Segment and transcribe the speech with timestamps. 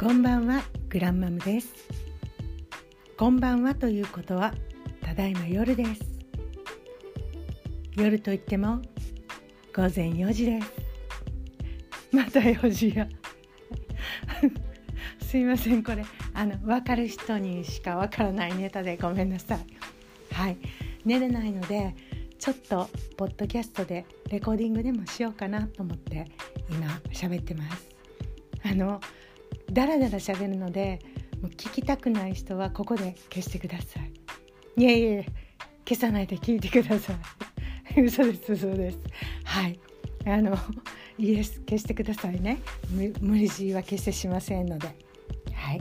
[0.00, 1.74] こんばんはグランマムです。
[3.16, 4.54] こんばんはということは
[5.02, 6.02] ただいま夜です。
[7.96, 8.80] 夜といっても
[9.74, 10.72] 午前4時です。
[12.12, 13.08] また4時や。
[15.20, 19.66] すいませんこれあの分かる人にしか分からないネタでごめんなさい。
[20.32, 20.58] はい。
[21.04, 21.96] 寝れないので
[22.38, 26.30] ちょっとポッドキャストでレコーディングでもしようかなと思って
[26.70, 27.88] 今喋ってます。
[28.62, 29.00] あの
[29.70, 31.00] ダラダラ喋るので
[31.42, 34.12] もう聞きたくない人はここで消してください。
[34.82, 35.26] いえいえ
[35.88, 37.12] 消さないで聞いてくださ
[37.96, 38.00] い。
[38.02, 38.98] 嘘です嘘です。
[39.44, 39.78] はい。
[40.26, 40.56] あの
[41.18, 42.58] イエス消してくださいね。
[43.20, 44.88] 無理強いは消してしませんので。
[45.52, 45.80] はい。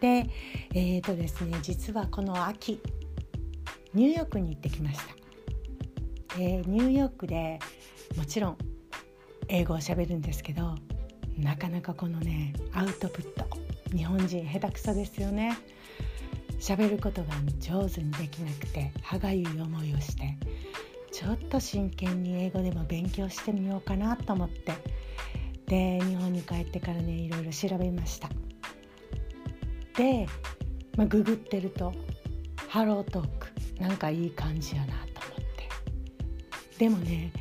[0.00, 0.26] で
[0.74, 2.80] えーとですね実はこの秋
[3.94, 5.04] ニューヨークに行ってきました、
[6.38, 7.58] えー、ニューヨークで
[8.16, 8.58] もちろん
[9.48, 10.74] 英語をしゃべるんですけど
[11.38, 13.46] なかなかこのねアウトプット
[13.96, 15.56] 日本人下手くそですよね。
[16.58, 20.36] 喋ることが上手にできなくて歯がゆい思いをして
[21.12, 24.72] ちょっと真剣に英語でも勉強してみようかなと思って
[25.66, 28.28] で日本に帰ってからねいろいろ調べました。
[29.96, 30.26] で、
[30.96, 31.92] まあ、ググってると
[32.68, 33.48] ハロートーク
[33.80, 35.04] なんかいい感じやなと思っ
[36.76, 36.78] て。
[36.78, 37.32] でもね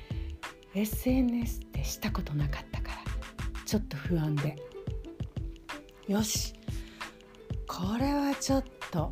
[0.75, 2.66] SNS ってしたことなかった。
[3.67, 4.55] ちょっと不安で。
[6.07, 6.53] よし。
[7.67, 9.11] これはちょっと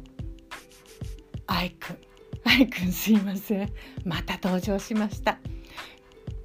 [1.45, 1.97] 愛くん
[2.45, 3.73] 愛くんすいません。
[4.05, 5.39] また登場しました。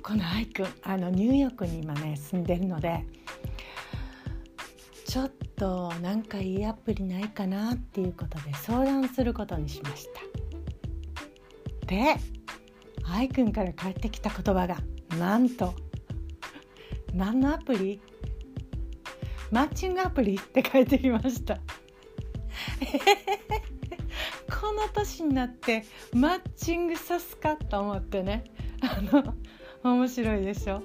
[0.03, 3.07] この愛くんあのニューヨークに今ね住んでるので
[5.07, 10.09] ちょっとなんかいいアプリないかなっていうことで相談することにしまし
[11.81, 11.87] た。
[11.87, 12.17] で
[13.05, 14.79] 愛くんから返ってきた言葉が
[15.17, 15.75] なんと
[17.15, 18.01] 何のアプリ？
[19.51, 21.59] マッチングアプリって書いてきました。
[24.61, 28.45] この年になってマッチングさすかと思ってね。
[28.83, 29.35] あの
[29.83, 30.83] 面白いでしょ？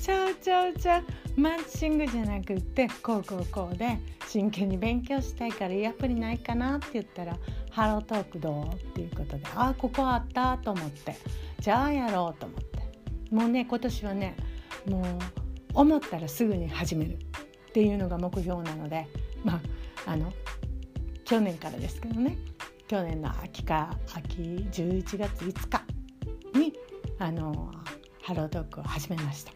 [0.00, 1.04] ちゃうちゃうちゃう。
[1.36, 7.36] マッチングじゃなくってこうこうこうで真剣に勉強したいからいいアプリないかなって言ったら
[7.70, 11.16] 「ハロートークどう?」っていうことで「あここあった」と思って
[11.58, 12.73] じゃあやろうと思って。
[13.34, 14.36] もうね今年はね
[14.88, 15.04] もう
[15.74, 17.16] 思ったらすぐに始めるっ
[17.72, 19.08] ていうのが目標なので
[19.42, 19.60] ま
[20.06, 20.32] ああの
[21.24, 22.38] 去年からですけどね
[22.86, 24.40] 去年の秋か秋
[24.70, 25.82] 11月5日
[26.56, 26.72] に
[27.18, 27.72] あの
[28.22, 29.52] HelloTalk を始めました。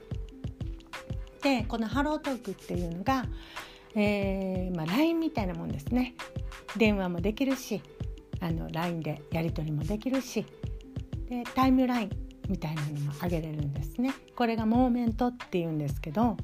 [1.42, 3.24] でこの HelloTalk っていうのが、
[3.94, 6.14] えーまあ、LINE みたいなもんですね。
[6.76, 7.80] 電話もできるし
[8.40, 10.44] あの LINE でやり取りもできるし
[11.28, 14.12] でタイムラインみたいなのもあげれるんですね。
[14.34, 16.36] これがモーメントっていうんですけど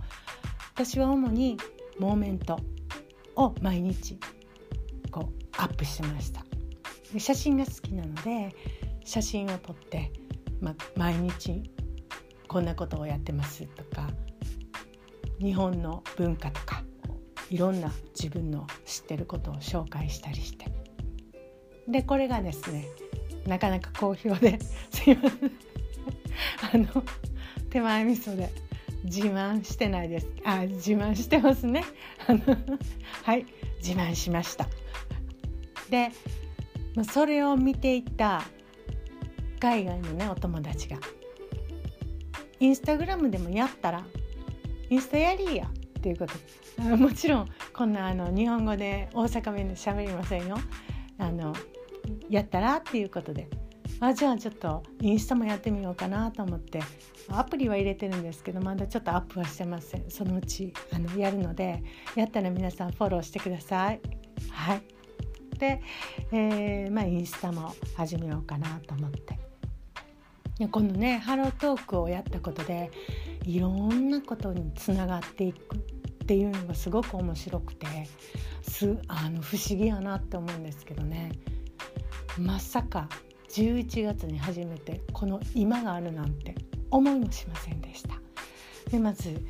[0.75, 1.57] 私は主に
[1.99, 2.59] モーメント
[3.37, 4.19] を毎日
[5.11, 6.45] こうアップしました。
[7.13, 8.55] で写真が好きなので
[9.05, 10.13] 写真を撮って、
[10.61, 11.63] ま、毎日
[12.49, 14.09] こんなことをやってますとか
[15.39, 16.83] 日本の文化とか
[17.51, 20.67] いろんな自分の知ってることを紹介したりして。
[21.87, 22.87] でこれがですね
[23.47, 25.74] なかなか好評ですいません。
[26.73, 26.87] あの
[27.71, 28.51] 手前味噌で
[29.05, 30.29] 自慢してないです。
[30.45, 31.85] あ自慢してますね。
[32.27, 32.41] あの
[33.23, 33.47] はい
[33.79, 34.67] 自慢しました。
[35.91, 36.11] で
[37.11, 38.43] それを見ていた
[39.61, 40.99] 海外のねお友達が
[42.61, 44.05] インスタグラムでもやったら
[44.89, 45.73] インスタやりやっ
[46.03, 46.35] ていうこと。
[46.97, 50.57] もちろんこんなあの日本語で大阪弁で喋りませんよ。
[51.19, 51.55] あの
[52.29, 53.49] やったらっていうことで。
[54.07, 56.81] あじゃあちょっとインスタもやってみようかなと思って。
[57.29, 60.11] アプリは入れてるんですけどまだちょっとアップはしてません。
[60.11, 61.83] そのうちあのやるので
[62.17, 64.01] やったら皆さんフォローしてください。
[64.51, 64.83] はい。
[65.59, 65.81] で、
[66.33, 69.39] えー、まあインスタも始めようかなと思って。
[70.71, 72.91] このねハロートークをやったことで
[73.45, 75.79] いろんなことにつながっていくっ
[76.27, 77.87] ていうのがすごく面白くて
[78.63, 81.33] すあの不思議やなって思うんですけどね。
[82.39, 83.09] まさか
[83.55, 86.55] 11月に初めてこの今があるなんて
[86.91, 88.21] 思いもしませんでした。
[88.91, 89.45] でまず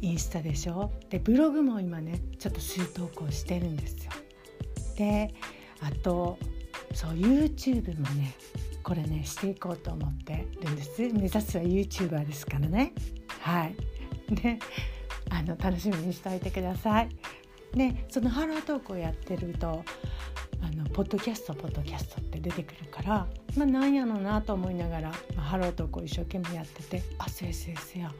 [0.00, 0.90] インスタでしょ？
[1.10, 4.12] でブログも今ねちょっと数投稿してるんですよ。
[4.96, 5.34] で
[5.80, 6.38] あと
[6.94, 8.34] そう YouTube もね
[8.82, 12.92] これねしていこうと思ってるんです目指すは YouTuber ですからね
[13.40, 13.74] はい
[14.34, 14.58] で
[15.30, 17.08] あの楽しみにしておいてください
[17.74, 19.84] でそのハロートークをやってると
[20.62, 23.26] あのポッドキャストポッドキャストって出てくるから、
[23.56, 28.12] まあ、なんやろうなと思いながら、まあ、ハロートークを一生懸命やっててあせいせいせや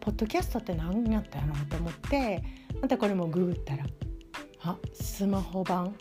[0.00, 2.42] ポッドキャストって何やったやろうと思って
[2.80, 3.84] またこれもググったら
[4.62, 5.94] あスマホ版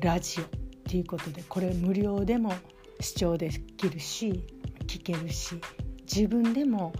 [0.00, 0.46] ラジオっ
[0.84, 2.52] ていうことでこれ無料でも
[3.00, 4.44] 視聴できるし
[4.86, 5.56] 聞けるし
[6.02, 6.92] 自分でも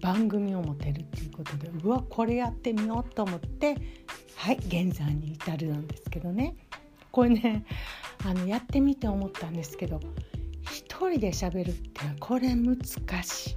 [0.00, 3.76] 番組を持てるっていうことでうわこれやってみようと思って
[4.36, 6.56] はい現在に至るなんですけどね。
[7.10, 7.64] これね
[8.24, 10.00] あのやってみて思ったんですけど
[10.70, 12.76] 一人で喋るってこれ難
[13.22, 13.56] し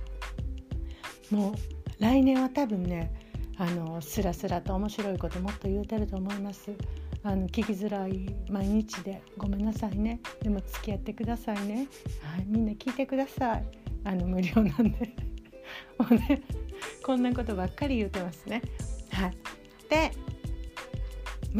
[1.31, 1.35] い。
[1.35, 1.53] もう
[1.99, 3.13] 来年は多分ね
[3.57, 6.71] あのスラスラと面白いこともっと言うてると思います。
[7.23, 10.19] あの聞きづらい毎日でごめんなさいね。
[10.41, 11.87] でも付き合ってくださいね。
[12.21, 13.63] はいみんな聞いてください。
[14.03, 15.15] あの無料なんで。
[15.97, 16.41] もうね
[17.05, 18.61] こんなことばっかり言うてますね。
[19.11, 19.37] はい。
[19.89, 20.11] で、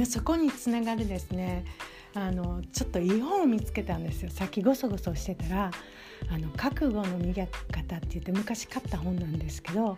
[0.06, 1.66] そこにつながるですね
[2.16, 5.72] あのちょっといい本を見つけたんですよさっきごそごそしてたら
[6.30, 9.98] 「あの覚悟の磨き方」って言って昔買った本なんですけど、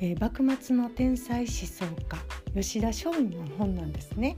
[0.00, 2.18] えー、幕末の天才思想家
[2.54, 4.36] 吉田松陰の本なんですね。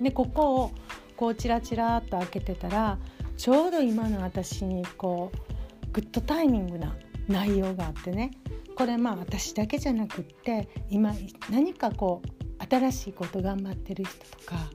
[0.00, 0.70] でここを
[1.16, 2.98] こうチラチラっと開けてたら
[3.36, 6.96] ちょうど今の私にこうグッドタイミングな
[7.26, 8.30] 内容があってね
[8.76, 11.12] これまあ私だけじゃなくって今
[11.50, 14.70] 何かこう新しいこと頑張ってる人とか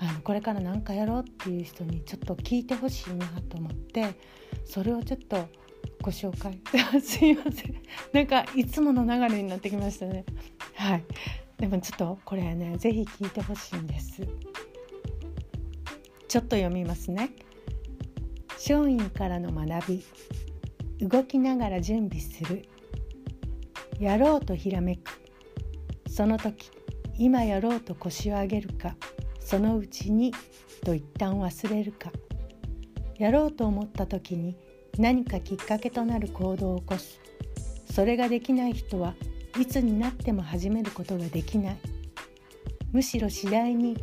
[0.00, 4.14] あのこれから何かやろうっていう人にちょっと聞いてほしいなと思って
[4.64, 5.46] それをちょっと
[6.02, 6.58] ご紹介。
[7.00, 7.74] すいません。
[8.12, 10.24] なんかいつもの流れになってきましたね。
[10.74, 11.04] はい。
[11.58, 14.26] でもちょっとこれね是非聞いてほしいんです。
[16.28, 17.30] ちょっと読みますね。
[18.52, 20.04] 松陰からの学び。
[21.06, 22.66] 動きながら準備する。
[23.98, 25.20] やろうとひらめく。
[26.08, 26.70] その時
[27.18, 28.96] 今やろうと腰を上げるか。
[29.50, 30.32] そのうちに
[30.84, 32.12] と一旦忘れるか。
[33.18, 34.56] やろうと思った時に
[34.96, 37.18] 何かきっかけとなる行動を起こす。
[37.92, 39.16] それができない人は
[39.58, 41.76] いつになっても始めることができない。
[42.92, 43.96] むしろ次第に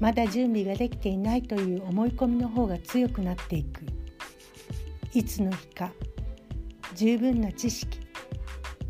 [0.00, 3.82] まだ準備ができていないという思い込みの方が強くなっていく。
[5.14, 5.92] いつの日か
[6.96, 8.00] 十分な知識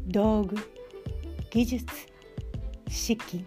[0.06, 0.56] 道具
[1.50, 1.86] 技術
[2.88, 3.46] 資金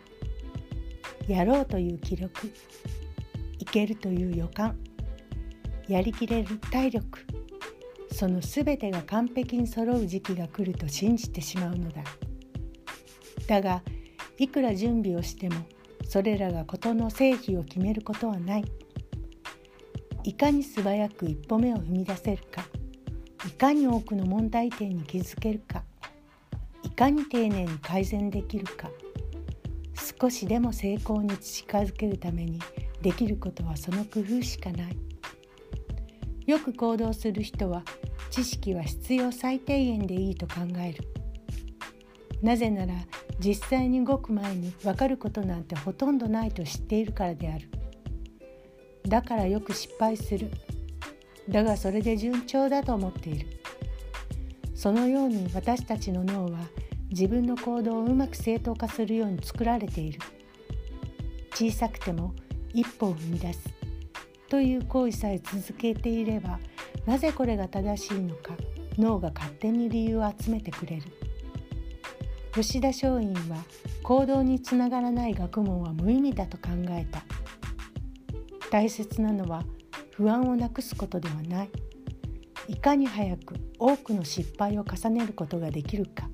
[1.28, 2.52] やろうという気力
[3.60, 4.78] いけるという予感
[5.88, 7.20] やりきれる体力
[8.12, 12.04] その全てが完璧に揃う時期が来ると信じてしまうのだ。
[13.48, 13.82] だが
[14.38, 15.56] いくら準備をしても
[16.08, 18.66] それらが事の成否を決めることはない
[20.24, 22.66] いかに素早く一歩目を踏み出せるか
[23.48, 25.84] いかに多くの問題点に気づけるか
[26.84, 28.90] いかに丁寧に改善できるか
[30.22, 32.60] 少しでも成功に近づけるために
[33.02, 34.96] できることはその工夫しかない。
[36.46, 37.82] よく行動する人は
[38.30, 41.04] 知識は必要最低限でいいと考える。
[42.44, 42.94] なぜなら
[43.40, 47.68] 実際に動く前に分かることなんてほとんどないと知っているからである。
[49.08, 50.52] だからよく失敗する。
[51.50, 53.48] だがそれで順調だと思っている。
[54.76, 56.60] そのように私たちの脳は
[57.12, 60.20] 自分の行動をうまく正当化するように作られている。
[61.54, 62.34] 小さくても
[62.74, 63.70] 一歩を踏み出す。
[64.50, 66.60] という行為さえ続けていれば
[67.06, 68.56] なぜこれが正しいのか
[68.98, 71.04] 脳が勝手に理由を集めてくれる。
[72.54, 73.64] 吉田松陰は
[74.04, 77.24] 行動につながらない学問は無意味だと考えた。
[78.72, 79.64] 大切なのは
[80.12, 81.70] 不安をなくすことではない。
[82.68, 86.30] いかに早く多くの失敗を重ねることができるか。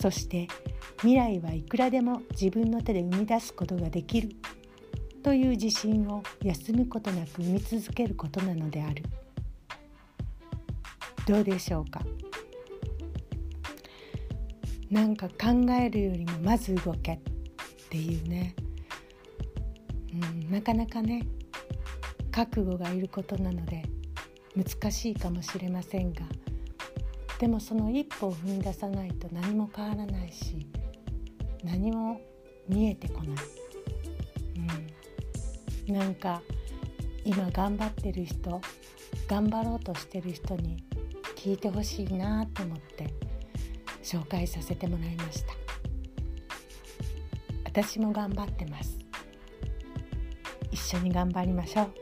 [0.00, 0.46] そして
[0.98, 4.30] 未来はいくらでも自分の手で生み出すことができる。
[5.22, 9.02] という自信を休むことなく生み続けることなのである。
[11.26, 12.00] どうでしょうか？
[14.90, 17.18] なんか考えるよりもまず動けっ
[17.90, 18.54] ていうね、
[20.12, 21.26] うん、なかなかね
[22.30, 23.82] 覚悟がいることなので
[24.56, 26.22] 難しいかもしれませんが。
[27.38, 30.66] でもその一歩を踏み出さないと何も変わらないし
[31.62, 32.20] 何も
[32.68, 33.44] 見えてこない、
[35.88, 36.42] うん、なんか
[37.24, 38.60] 今頑張ってる人
[39.28, 40.82] 頑張ろうとしてる人に
[41.36, 43.06] 聞いてほしいなと思って
[44.02, 45.52] 紹介させてもらいました。
[47.64, 48.98] 私も頑張ってます。
[50.72, 51.92] 一緒に頑張りましょう。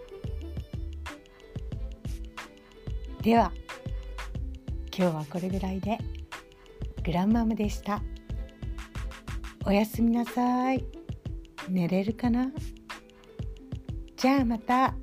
[3.22, 3.52] では。
[4.98, 5.98] 今日はこれぐらいで。
[7.04, 8.02] グランマムでした。
[9.66, 10.86] おやすみなさい。
[11.68, 12.50] 寝れるかな？
[14.16, 14.94] じゃあまた。